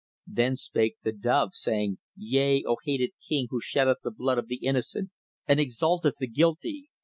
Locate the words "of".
4.39-4.47